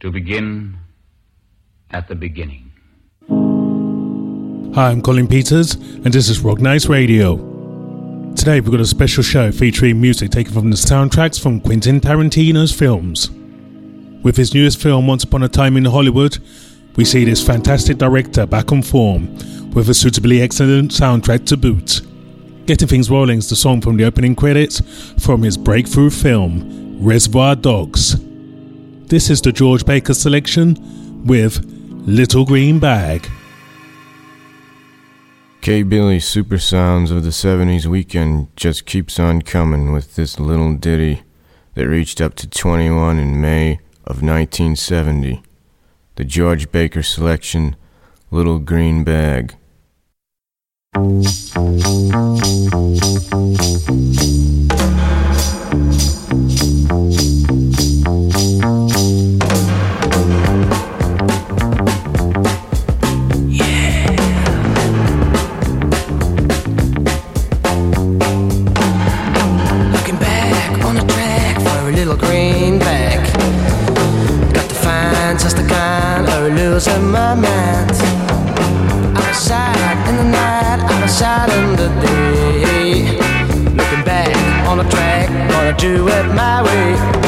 [0.00, 0.78] to begin
[1.90, 2.72] at the beginning.
[4.74, 7.36] Hi, I'm Colin Peters, and this is Rock Nights Radio.
[8.36, 12.72] Today we've got a special show featuring music taken from the soundtracks from Quentin Tarantino's
[12.72, 13.30] films.
[14.22, 16.38] With his newest film, Once Upon a Time in Hollywood,
[16.96, 19.34] we see this fantastic director back on form
[19.70, 22.02] with a suitably excellent soundtrack to boot.
[22.66, 24.82] Getting Things Rolling is the song from the opening credits
[25.24, 28.25] from his breakthrough film, Reservoir Dogs.
[29.08, 31.64] This is the George Baker selection with
[32.08, 33.30] Little Green Bag.
[35.60, 40.74] K Billy Super Sounds of the 70s weekend just keeps on coming with this little
[40.74, 41.22] ditty
[41.74, 43.74] that reached up to 21 in May
[44.04, 45.40] of 1970.
[46.16, 47.76] The George Baker selection,
[48.32, 49.54] Little Green Bag.
[76.76, 77.90] Losing my mind.
[79.16, 83.16] Outside in the night, outside in the day.
[83.78, 84.36] Looking back
[84.68, 87.25] on the track, gonna do it my way.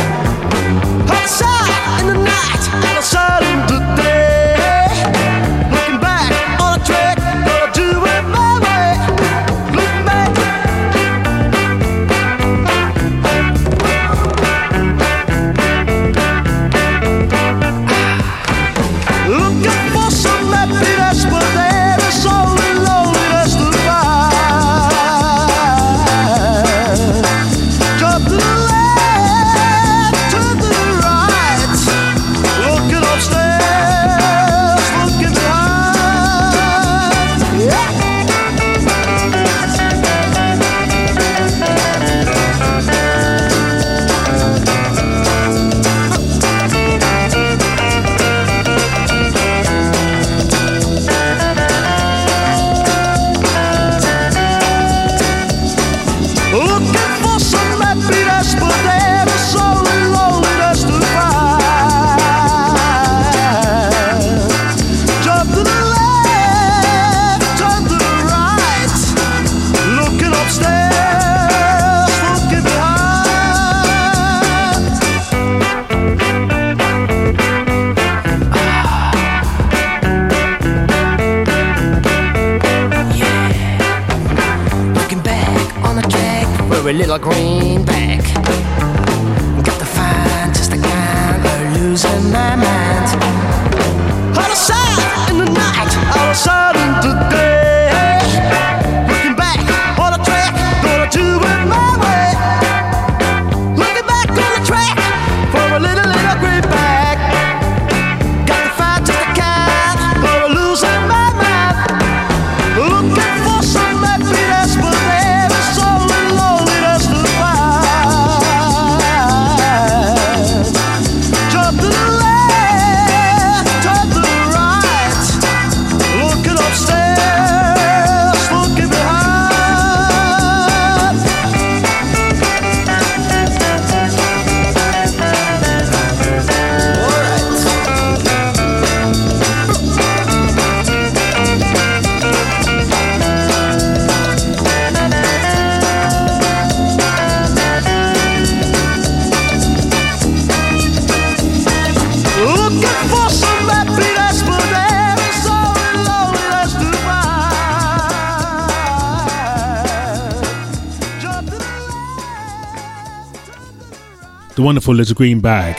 [164.59, 165.77] The wonderful Little Green Bag,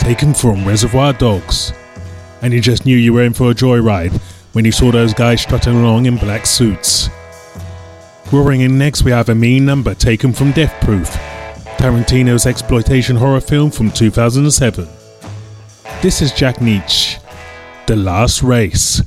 [0.00, 1.72] taken from Reservoir Dogs.
[2.42, 4.10] And you just knew you were in for a joyride
[4.54, 7.08] when you saw those guys strutting along in black suits.
[8.32, 11.08] Roaring in next, we have a mean number taken from Death Proof,
[11.78, 14.88] Tarantino's exploitation horror film from 2007.
[16.02, 17.22] This is Jack Nitzsche,
[17.86, 19.00] The Last Race.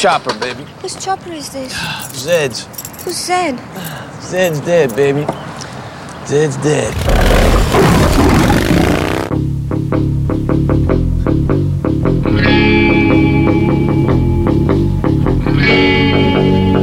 [0.00, 0.64] Chopper, baby.
[0.80, 1.74] Whose chopper is this?
[2.14, 2.64] Zed's.
[3.04, 3.58] Who's Zed?
[4.22, 5.26] Zed's dead, baby.
[6.24, 6.96] Zed's dead.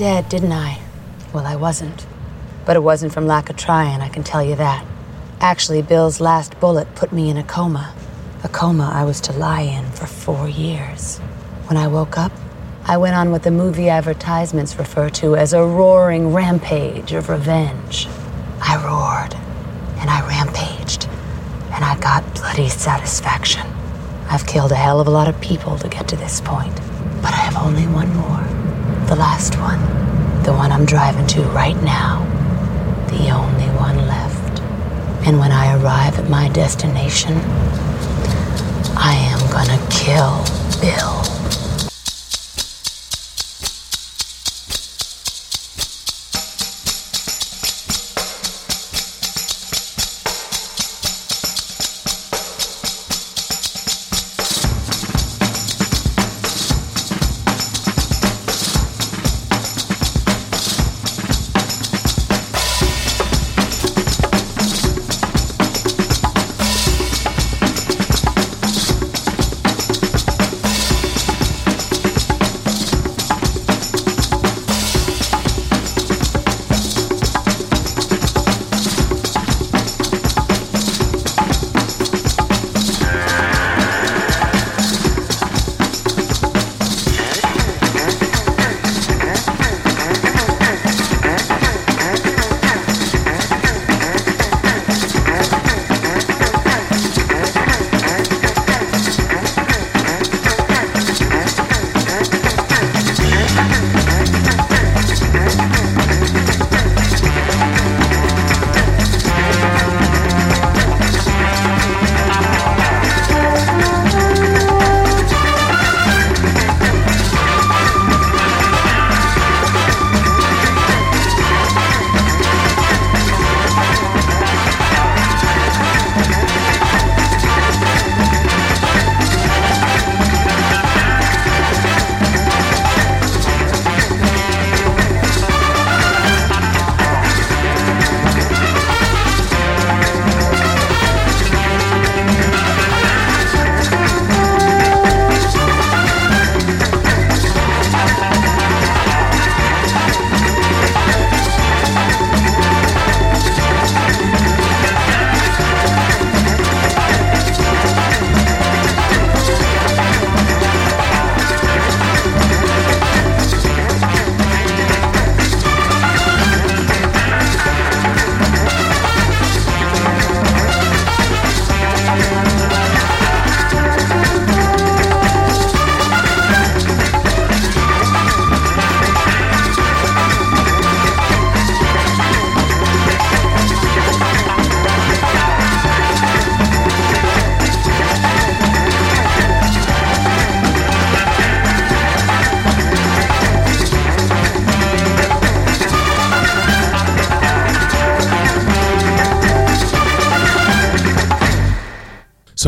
[0.05, 0.79] dead, didn't I?
[1.33, 2.07] Well, I wasn't.
[2.67, 4.85] But it wasn't from lack of trying, I can tell you that.
[5.41, 7.95] Actually, Bill's last bullet put me in a coma.
[8.43, 11.21] A coma I was to lie in for four years.
[11.69, 12.33] When I woke up,
[12.85, 18.07] I went on what the movie advertisements refer to as a roaring rampage of revenge.
[18.61, 19.33] I roared,
[20.01, 21.09] and I rampaged,
[21.73, 23.67] and I got bloody satisfaction.
[24.29, 26.77] I've killed a hell of a lot of people to get to this point,
[27.23, 28.54] but I have only one more.
[29.07, 29.81] The last one.
[30.45, 32.25] The one I'm driving to right now.
[33.11, 34.61] The only one left.
[35.27, 37.37] And when I arrive at my destination,
[38.97, 40.45] I am gonna kill
[40.81, 41.24] Bill.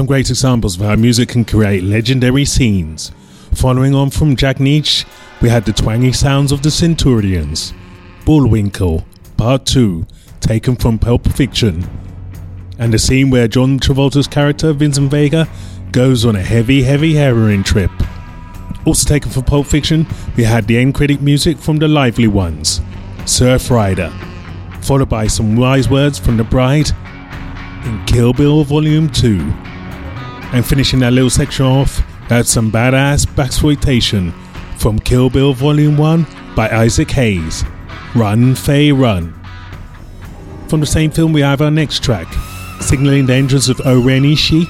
[0.06, 3.10] Some great examples of how music can create legendary scenes.
[3.54, 5.04] Following on from Jack Nitzsche,
[5.42, 7.74] we had the twangy sounds of the Centurions.
[8.24, 9.04] Bullwinkle,
[9.36, 10.06] Part 2,
[10.38, 11.84] taken from Pulp Fiction.
[12.78, 15.48] And the scene where John Travolta's character, Vincent Vega,
[15.90, 17.90] goes on a heavy, heavy heroin trip.
[18.84, 22.80] Also taken from Pulp Fiction, we had the end credit music from The Lively Ones,
[23.24, 24.12] Surf Rider,
[24.82, 26.92] followed by some wise words from the bride
[27.84, 29.52] in Kill Bill Volume 2.
[30.56, 34.32] And finishing that little section off, that's some badass exploitation
[34.78, 37.62] from Kill Bill Volume 1 by Isaac Hayes.
[38.14, 39.38] Run, Fay, Run.
[40.68, 42.26] From the same film, we have our next track,
[42.80, 44.64] signaling the entrance of O-Ren Ishii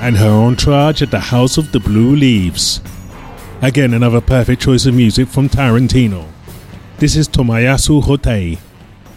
[0.00, 2.80] and her entourage at the House of the Blue Leaves.
[3.62, 6.24] Again, another perfect choice of music from Tarantino.
[6.98, 8.60] This is Tomoyasu Hotei,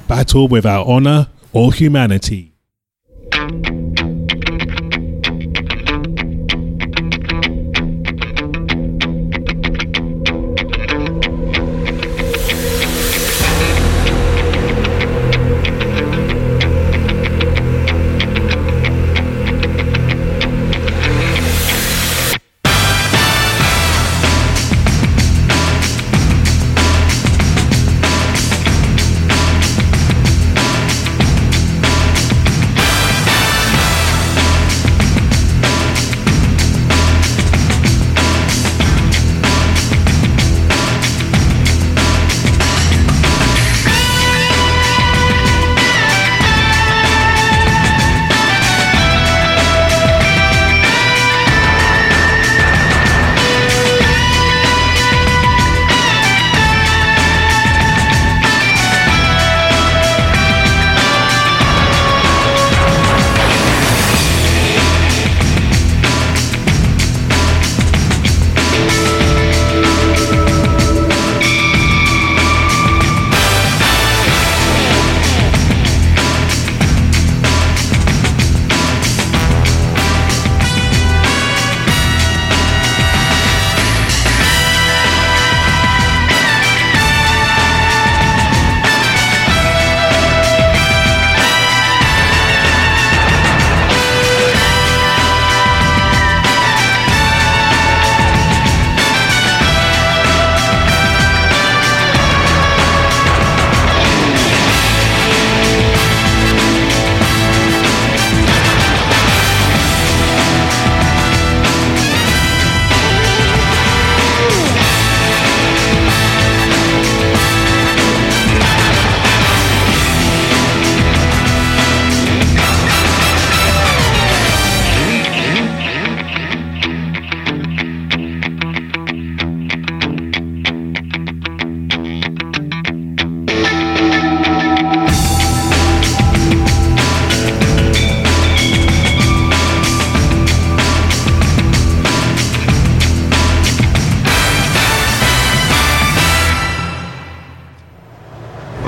[0.08, 2.55] Battle Without Honor or Humanity.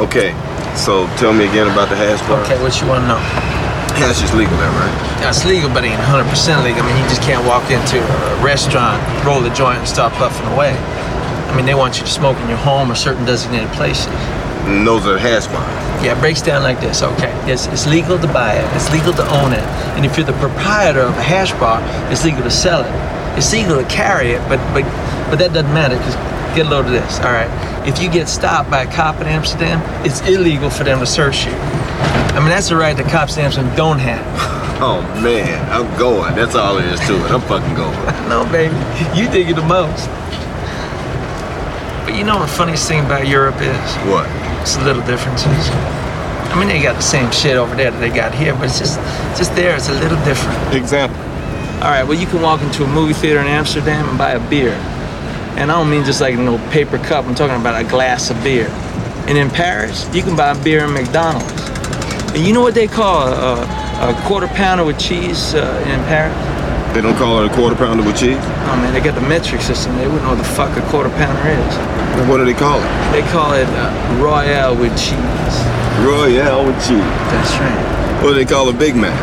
[0.08, 0.32] Okay,
[0.80, 2.40] so tell me again about the hash bar.
[2.48, 3.20] Okay, what you want to know?
[4.00, 4.96] Hash is legal there, right?
[5.20, 6.24] Yeah, it's legal, but it ain't 100%
[6.64, 6.80] legal.
[6.80, 10.48] I mean, you just can't walk into a restaurant, roll the joint, and start puffing
[10.56, 10.72] away.
[10.72, 14.08] I mean, they want you to smoke in your home or certain designated places.
[14.64, 15.68] And those are hash bars.
[16.00, 17.04] Yeah, it breaks down like this.
[17.04, 19.66] Okay, it's, it's legal to buy it, it's legal to own it,
[20.00, 23.38] and if you're the proprietor of a hash bar, it's legal to sell it.
[23.38, 24.88] It's legal to carry it, but but
[25.28, 26.16] but that doesn't matter because
[26.58, 27.20] get a load of this.
[27.20, 31.00] All right, if you get stopped by a cop in Amsterdam, it's illegal for them
[31.00, 31.52] to search you.
[31.54, 34.58] I mean, that's a right that cops in Amsterdam don't have.
[34.80, 36.36] Oh man, I'm going.
[36.36, 37.32] That's all there is to it.
[37.32, 37.98] I'm fucking going.
[38.30, 38.76] No, baby,
[39.18, 40.06] you dig it the most.
[42.06, 43.90] But you know what the funniest thing about Europe is?
[44.06, 44.30] What?
[44.62, 45.50] It's the little differences.
[45.50, 48.78] I mean, they got the same shit over there that they got here, but it's
[48.78, 49.00] just,
[49.36, 49.76] just there.
[49.76, 50.76] It's a little different.
[50.76, 51.18] Example.
[51.82, 54.50] All right, well, you can walk into a movie theater in Amsterdam and buy a
[54.50, 54.78] beer.
[55.58, 58.42] And I don't mean just like no paper cup, I'm talking about a glass of
[58.44, 58.68] beer.
[59.28, 61.52] And in Paris, you can buy beer in McDonald's.
[62.38, 63.64] And you know what they call a,
[64.06, 66.38] a quarter pounder with cheese uh, in Paris?
[66.94, 68.38] They don't call it a quarter pounder with cheese?
[68.38, 69.98] Oh man, they got the metric system.
[69.98, 71.76] They wouldn't know what the fuck a quarter pounder is.
[72.16, 73.12] Then what do they call it?
[73.12, 75.56] They call it uh, Royale with cheese.
[76.06, 77.02] Royale with cheese.
[77.34, 78.24] That's right.
[78.24, 79.14] What do they call a Big Mac?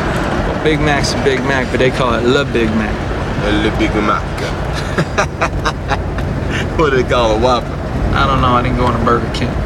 [0.48, 2.94] Well, Big Mac's a Big Mac, but they call it Le Big Mac.
[3.46, 4.24] A Le Big Mac.
[7.04, 7.66] call a Whopper?
[8.16, 8.48] I don't know.
[8.48, 9.63] I didn't go on a Burger King.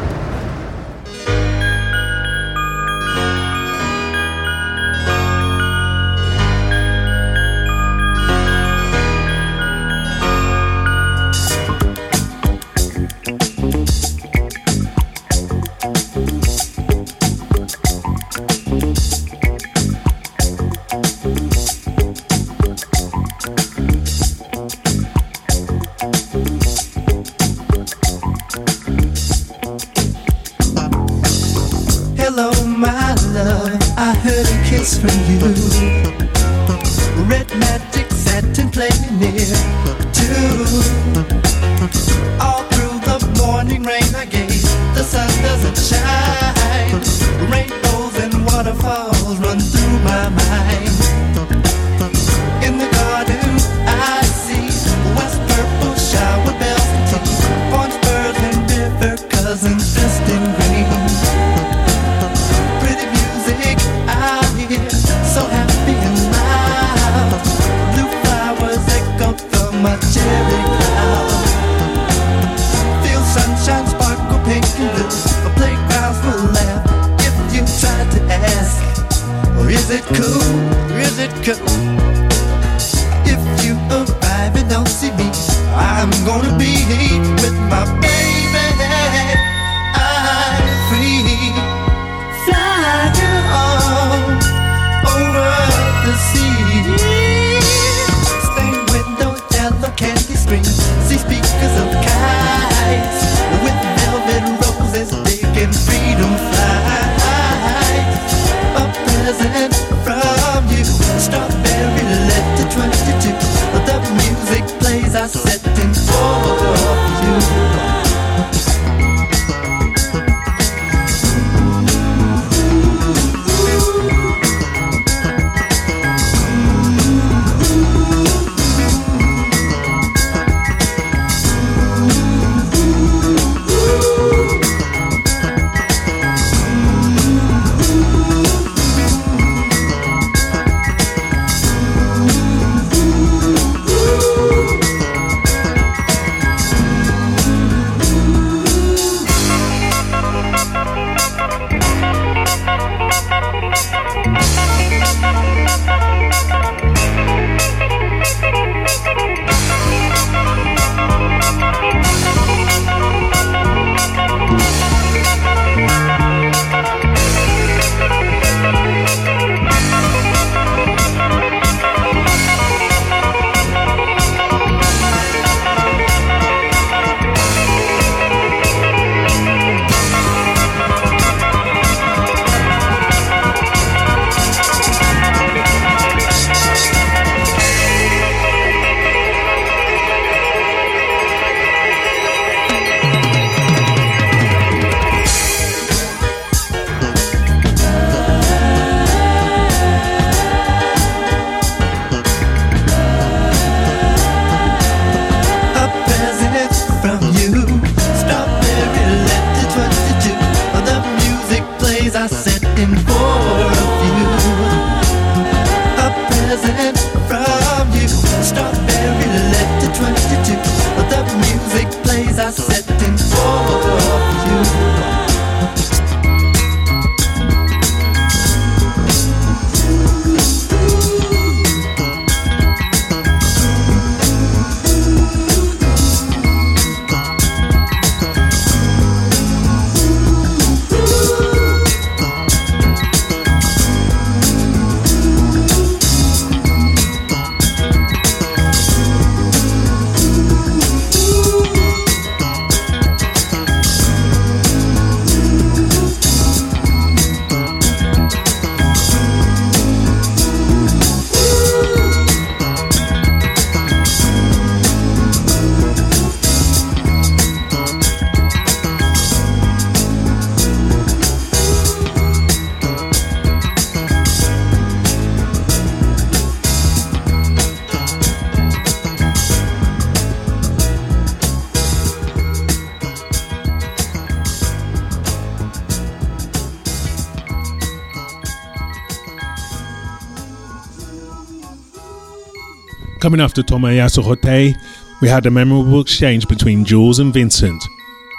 [293.19, 294.73] Coming after Tomoyasu Hotei,
[295.21, 297.83] we had a memorable exchange between Jules and Vincent,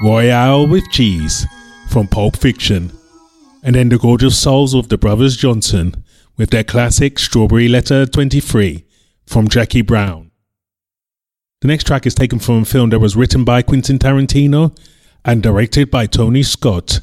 [0.03, 1.47] Royale with cheese
[1.91, 2.91] from Pulp Fiction,
[3.63, 6.03] and then the gorgeous souls of the brothers Johnson
[6.39, 8.87] with their classic Strawberry Letter 23
[9.27, 10.31] from Jackie Brown.
[11.61, 14.75] The next track is taken from a film that was written by Quentin Tarantino
[15.27, 17.01] and directed by Tony Scott.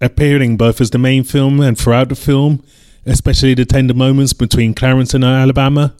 [0.00, 2.64] Appearing both as the main film and throughout the film,
[3.06, 5.94] especially the tender moments between Clarence and Alabama,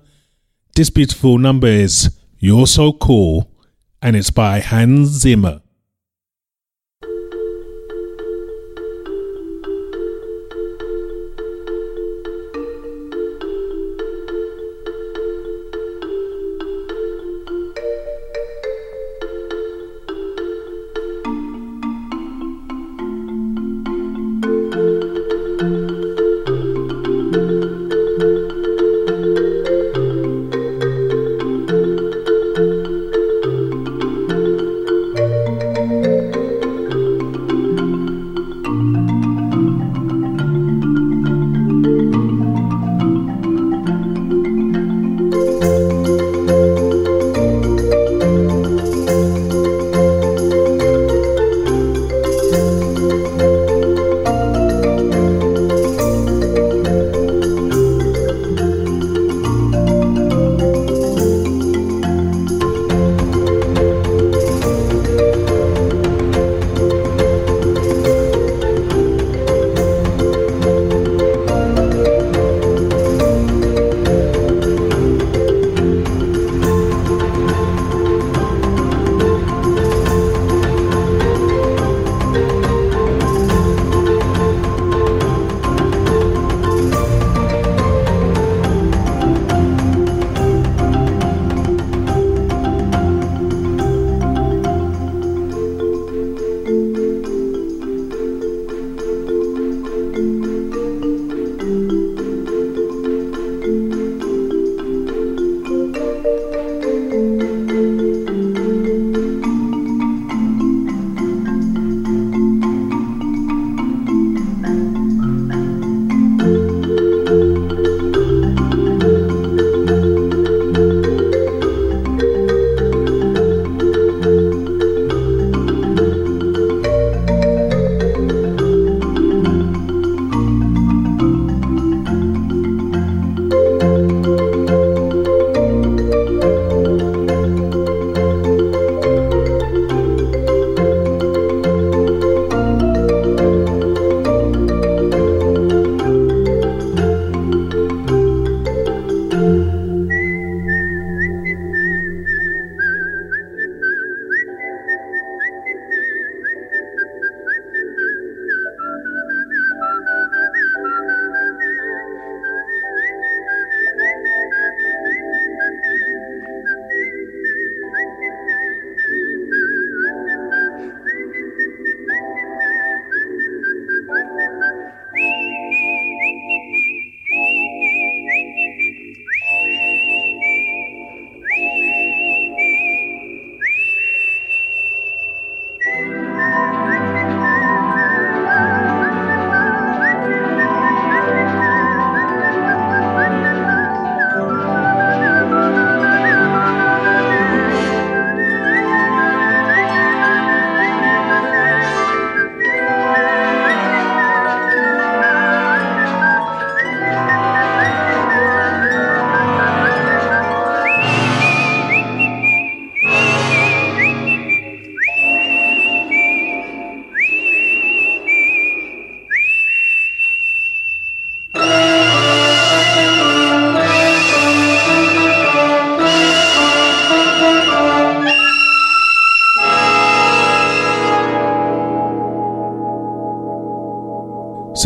[0.79, 3.51] this beautiful number is You're So Cool,
[4.01, 5.61] and it's by Hans Zimmer.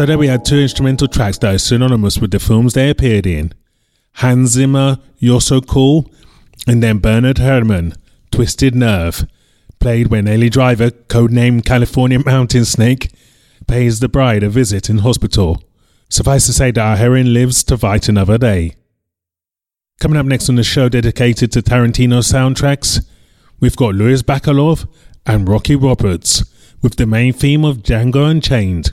[0.03, 3.25] So there we had two instrumental tracks that are synonymous with the films they appeared
[3.25, 3.55] in.
[4.15, 6.11] Hans Zimmer, You're So Cool,
[6.67, 7.95] and then Bernard Herrmann,
[8.33, 9.29] Twisted Nerve,
[9.79, 13.13] played when Ellie Driver, codenamed California Mountain Snake,
[13.69, 15.63] pays the bride a visit in hospital.
[16.09, 18.75] Suffice to say that our heroine lives to fight another day.
[20.01, 23.07] Coming up next on the show dedicated to Tarantino soundtracks,
[23.61, 24.89] we've got Luis Bacalov
[25.25, 26.43] and Rocky Roberts
[26.83, 28.91] with the main theme of Django Unchained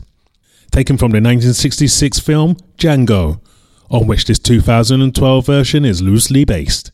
[0.69, 3.41] taken from the 1966 film Django,
[3.89, 6.91] on which this 2012 version is loosely based.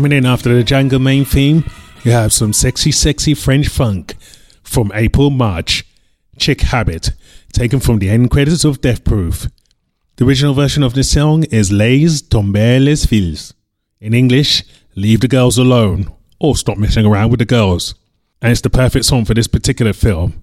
[0.00, 1.62] Coming in after the Django main theme
[2.04, 4.14] you have some sexy, sexy French funk
[4.62, 5.84] from April March,
[6.38, 7.10] Chick Habit,
[7.52, 9.50] taken from the end credits of Death Proof.
[10.16, 13.52] The original version of this song is Laisse Tomber les Filles.
[14.00, 14.62] In English,
[14.96, 17.94] Leave the Girls Alone, or Stop Messing Around with the Girls.
[18.40, 20.40] And it's the perfect song for this particular film.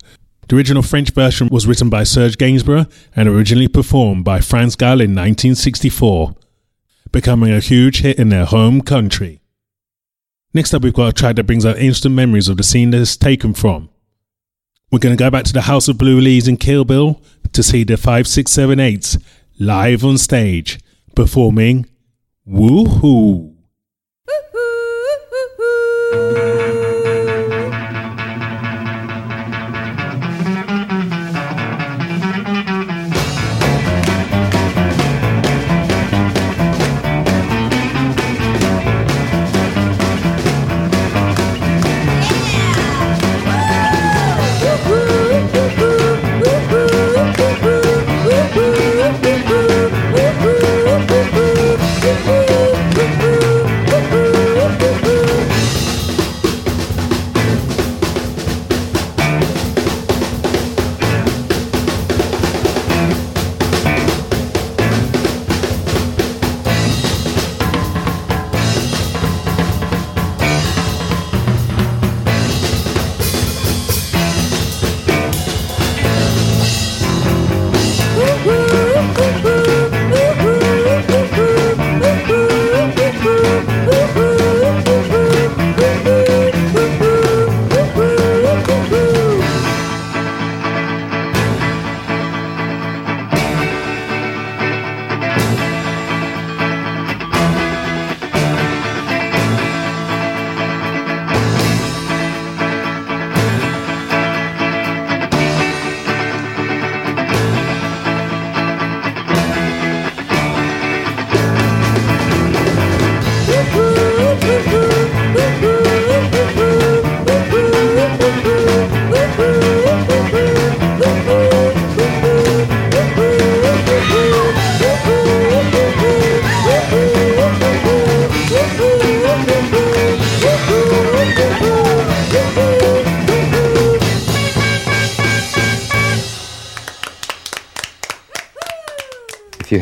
[0.49, 5.01] The original French version was written by Serge Gainsbourg and originally performed by France Gall
[5.01, 6.35] in 1964,
[7.11, 9.41] becoming a huge hit in their home country.
[10.57, 12.99] Next up, we've got a track that brings out instant memories of the scene that
[12.99, 13.89] it's taken from.
[14.91, 17.21] We're going to go back to the House of Blue Leaves in Kill Bill
[17.53, 19.21] to see the 5678s
[19.59, 20.79] live on stage
[21.13, 21.85] performing
[22.49, 23.53] Woohoo!
[26.11, 26.46] If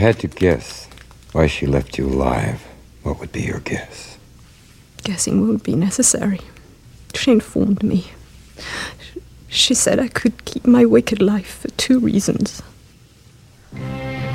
[0.05, 0.87] had to guess
[1.31, 2.61] why she left you alive,
[3.01, 4.19] what would be your guess?
[5.03, 6.41] Guessing won't be necessary.
[7.15, 8.05] She informed me.
[9.47, 12.61] She said I could keep my wicked life for two reasons.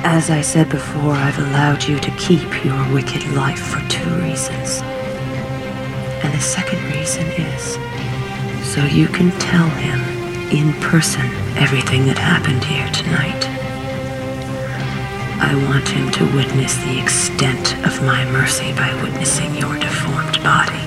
[0.03, 4.81] As I said before, I've allowed you to keep your wicked life for two reasons.
[6.23, 7.63] And the second reason is
[8.67, 9.99] so you can tell him
[10.51, 13.50] in person everything that happened here tonight.
[15.43, 20.83] I want him to witness the extent of my mercy by witnessing your deformed body.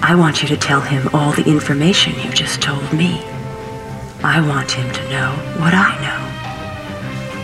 [0.00, 3.20] I want you to tell him all the information you just told me.
[4.22, 6.20] I want him to know what I know.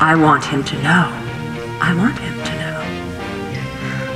[0.00, 1.06] I want him to know.
[1.82, 2.80] I want him to know.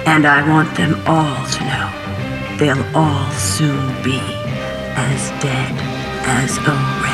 [0.07, 1.89] And I want them all to know.
[2.59, 4.21] They'll all soon be
[4.97, 5.75] as dead
[6.27, 7.14] as a wren.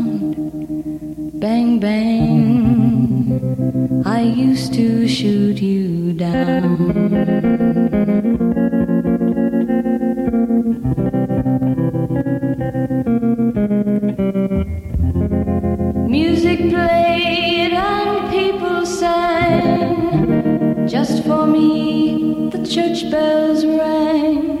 [1.41, 3.41] Bang, bang,
[4.05, 6.77] I used to shoot you down.
[16.07, 20.85] Music played and people sang.
[20.87, 24.60] Just for me, the church bells rang.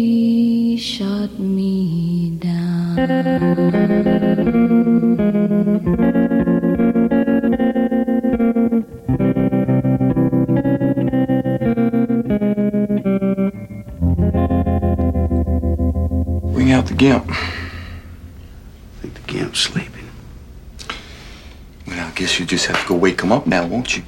[17.01, 17.31] gimp.
[17.31, 20.07] I think the gimp's sleeping.
[21.87, 24.03] Well, I guess you just have to go wake him up now, won't you?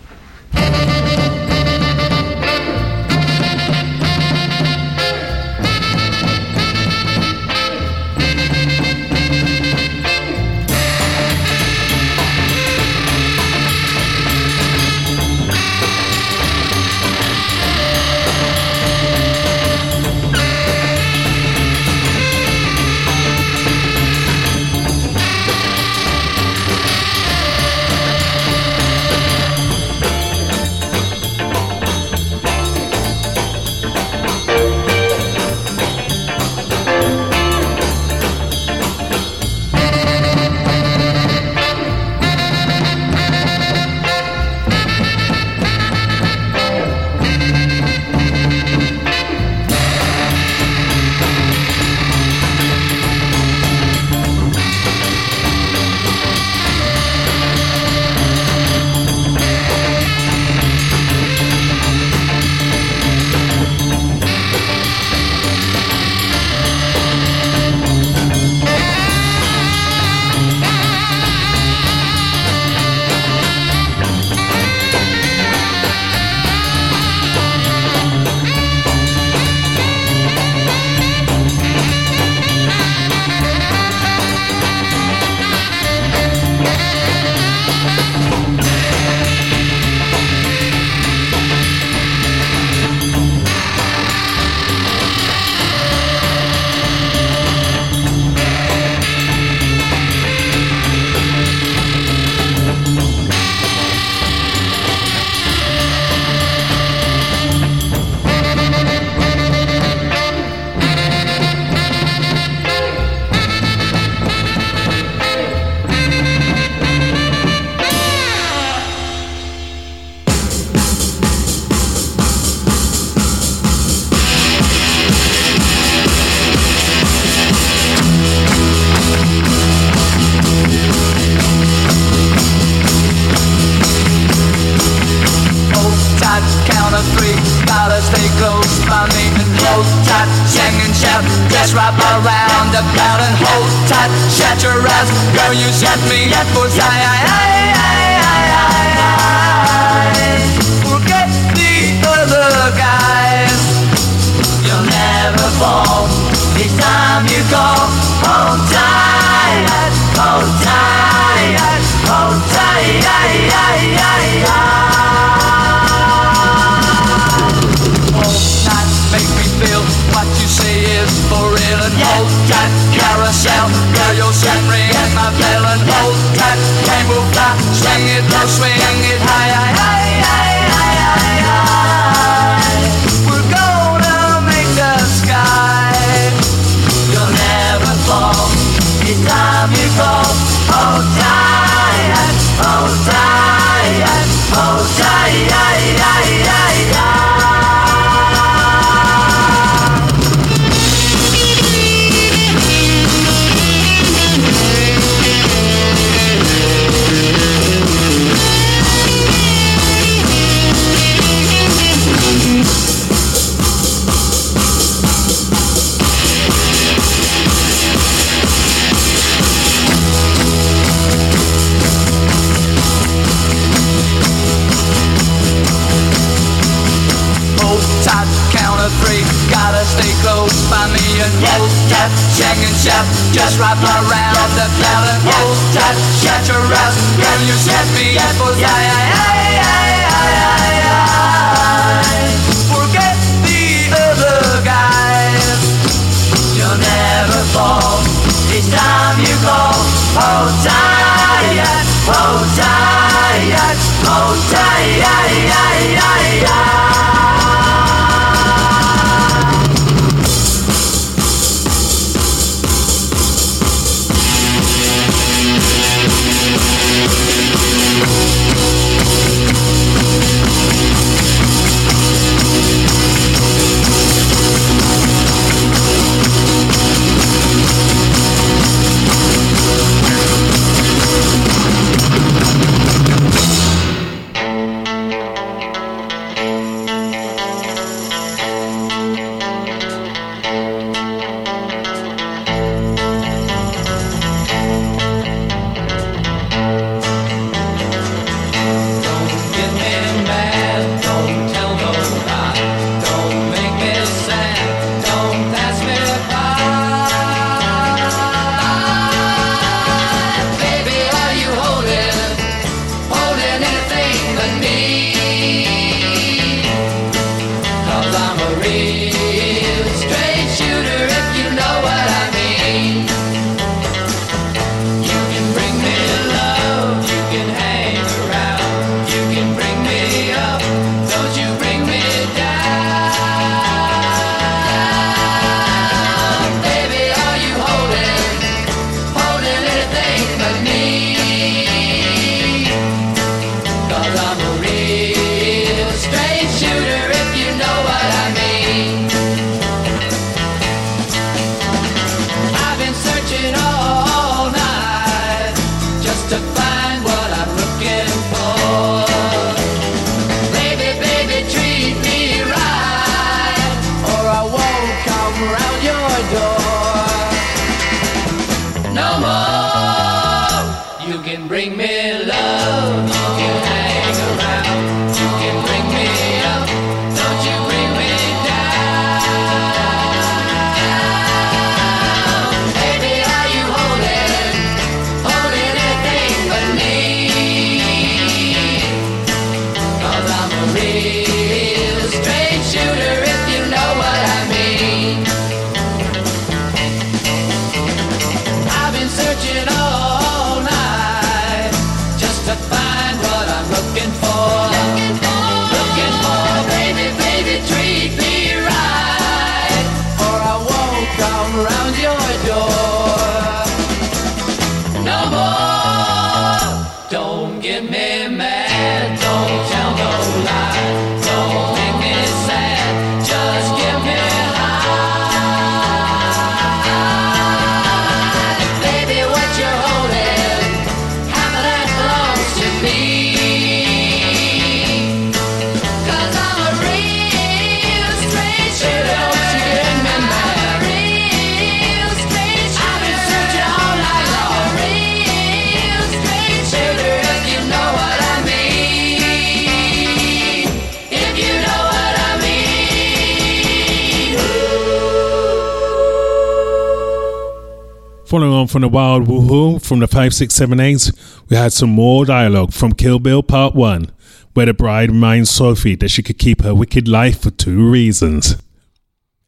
[458.34, 462.94] Following on from the Wild Woohoo from the 5678s, we had some more dialogue from
[462.94, 464.10] Kill Bill Part 1,
[464.56, 468.58] where the bride reminds Sofie that she could keep her wicked life for two reasons.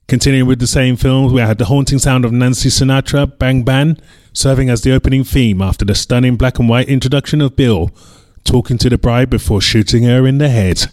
[0.08, 3.98] Continuing with the same film, we had the haunting sound of Nancy Sinatra, Bang Bang,
[4.34, 7.90] serving as the opening theme after the stunning black and white introduction of Bill
[8.44, 10.92] talking to the bride before shooting her in the head.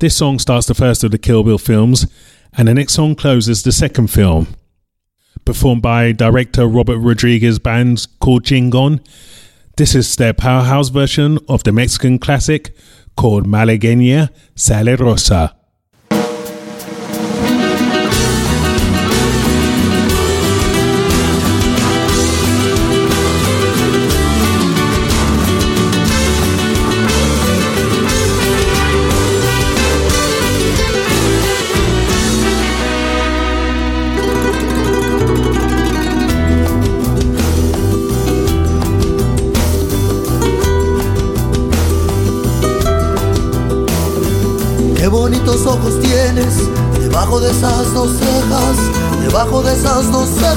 [0.00, 2.08] This song starts the first of the Kill Bill films,
[2.52, 4.56] and the next song closes the second film
[5.44, 9.00] performed by director Robert Rodriguez band's called Chingon.
[9.76, 12.74] This is their powerhouse version of the Mexican classic
[13.16, 15.59] called Malagueña Salerosa.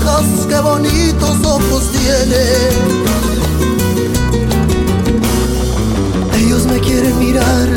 [0.03, 2.73] Cejas, qué bonitos ojos tienes.
[6.35, 7.67] Ellos me quieren mirar,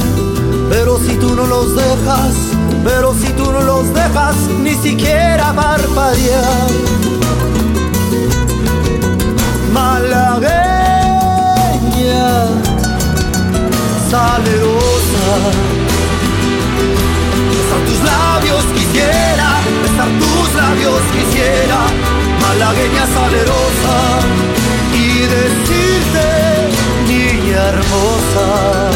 [0.69, 2.35] pero si tú no los dejas,
[2.85, 6.69] pero si tú no los dejas, ni siquiera parpadear.
[9.73, 10.49] Malagueña,
[14.11, 15.27] salerosa.
[17.51, 21.86] Besar tus labios quisiera, besar tus labios quisiera,
[22.67, 24.19] malagueña salerosa,
[24.93, 26.27] y decirte,
[27.07, 28.96] niña hermosa.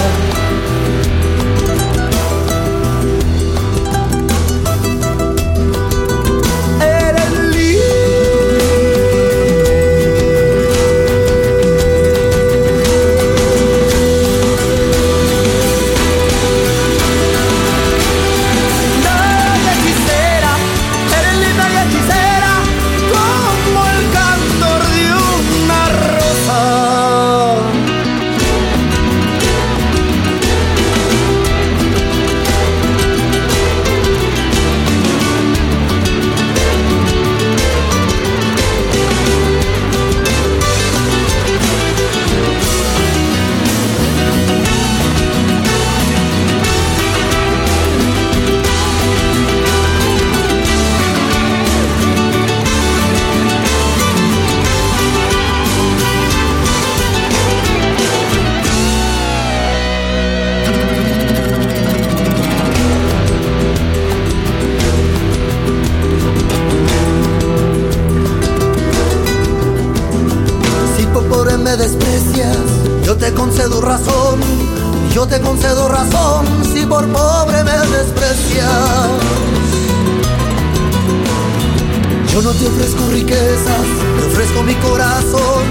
[82.40, 83.86] Yo no te ofrezco riquezas,
[84.18, 85.62] te ofrezco mi corazón.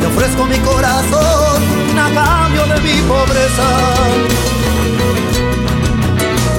[0.00, 1.62] Te ofrezco mi corazón
[1.96, 3.68] a cambio de mi pobreza.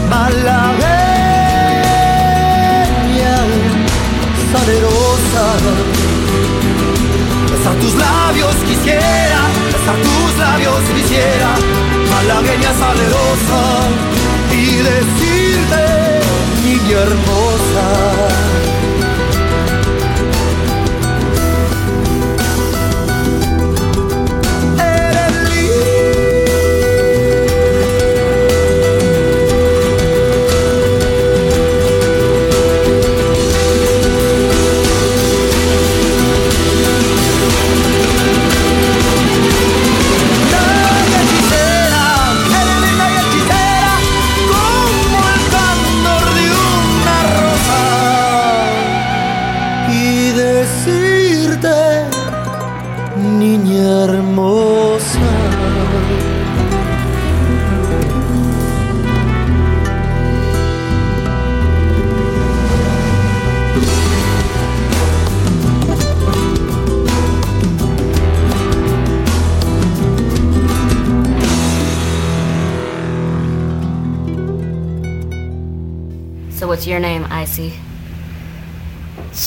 [0.10, 0.80] Malagueña,
[4.54, 5.46] salerosa.
[7.52, 9.42] Besar tus labios quisiera,
[9.74, 11.52] besar tus labios quisiera,
[12.10, 13.62] malagueña salerosa,
[14.54, 15.84] y decirte,
[16.64, 18.30] niña hermosa.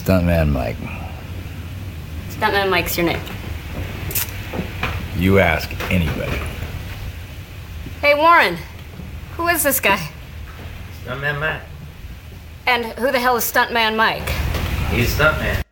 [0.03, 0.77] Stuntman Mike.
[2.31, 3.23] Stuntman Mike's your name.
[5.17, 6.41] You ask anybody.
[8.01, 8.59] Hey, Warren.
[9.37, 10.11] Who is this guy?
[11.05, 11.63] Stuntman Mike.
[12.67, 14.29] And who the hell is Stuntman Mike?
[14.91, 15.63] He's Stuntman.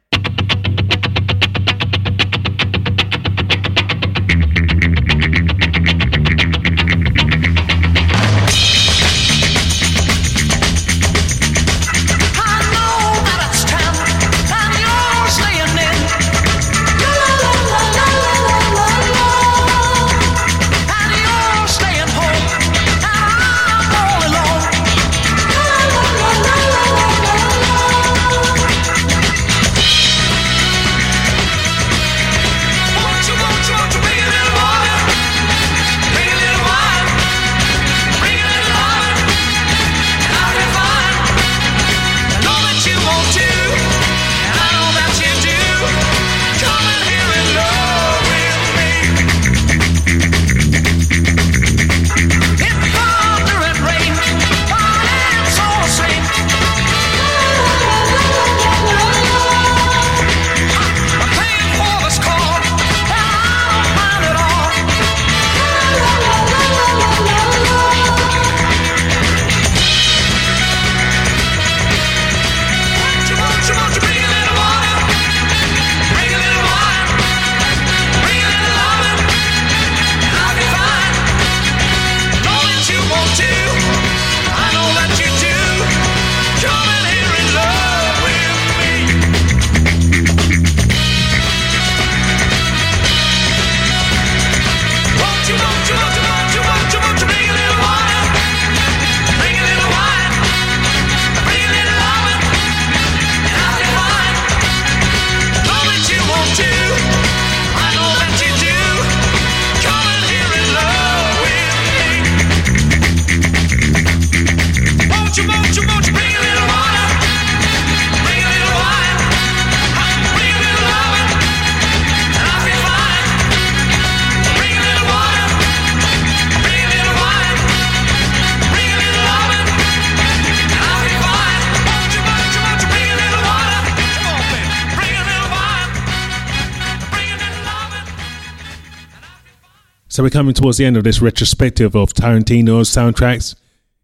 [140.20, 143.54] So we're coming towards the end of this retrospective of Tarantino's soundtracks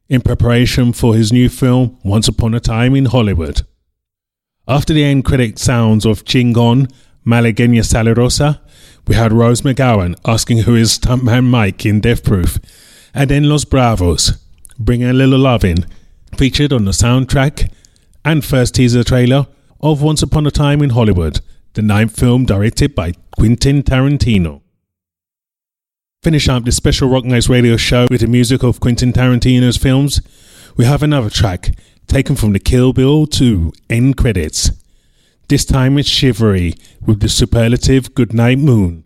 [0.08, 3.60] in preparation for his new film, Once Upon a Time in Hollywood.
[4.66, 6.90] After the end credit sounds of Chingon
[7.26, 8.62] Malagueña Salerosa,
[9.06, 12.58] we had Rose McGowan asking who is stuntman Mike in Death Proof,
[13.12, 14.42] and then Los Bravos,
[14.78, 15.84] bringing a little love in,
[16.38, 17.70] featured on the soundtrack
[18.24, 19.48] and first teaser trailer
[19.82, 21.40] of Once Upon a Time in Hollywood,
[21.74, 24.62] the ninth film directed by Quentin Tarantino.
[26.22, 30.20] Finish up this special Rock Nights radio show with the music of Quentin Tarantino's films.
[30.76, 31.76] We have another track
[32.08, 34.72] taken from the Kill Bill 2 end credits.
[35.48, 39.04] This time it's Shivaree with the superlative Goodnight Moon.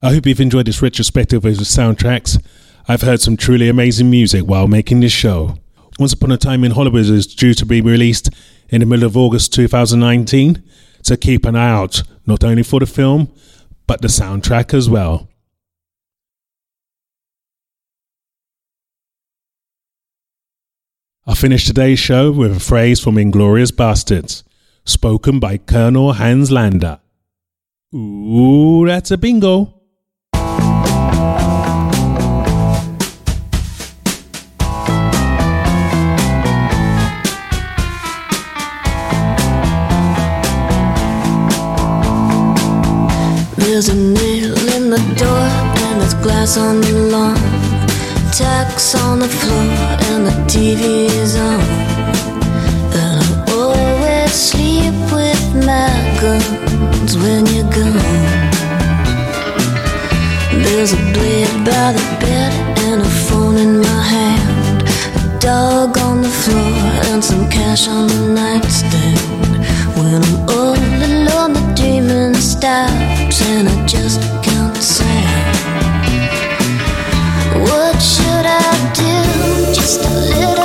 [0.00, 2.40] I hope you've enjoyed this retrospective of soundtracks.
[2.86, 5.58] I've heard some truly amazing music while making this show.
[5.98, 8.30] Once Upon a Time in Hollywood is due to be released
[8.68, 10.62] in the middle of August 2019,
[11.02, 13.28] so keep an eye out not only for the film,
[13.92, 15.28] but the soundtrack as well.
[21.26, 24.44] I finish today's show with a phrase from Inglourious Basterds,
[24.86, 27.02] spoken by Colonel Hans Landa.
[27.94, 29.81] Ooh, that's a bingo.
[43.84, 45.44] There's a nail in the door
[45.82, 47.34] and there's glass on the lawn.
[48.30, 49.66] Tacks on the floor
[50.06, 51.60] and the TV is on.
[52.94, 57.98] And I always sleep with my guns when you're gone.
[60.62, 62.52] There's a blade by the bed
[62.86, 64.82] and a phone in my hand.
[65.16, 66.72] A dog on the floor
[67.10, 69.18] and some cash on the nightstand.
[69.98, 75.56] When I'm all alone, the dreaming stops and I just can't sound.
[77.62, 79.72] What should I do?
[79.72, 80.61] Just a little